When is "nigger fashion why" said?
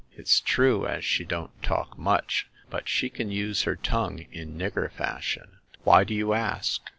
4.57-6.03